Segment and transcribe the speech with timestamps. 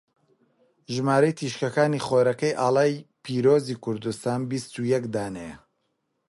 [0.93, 5.55] ژمارەی تیشکەکانی خۆرەکەی ئاڵای پیرۆزی کوردستان بیستو یەک دانەیە.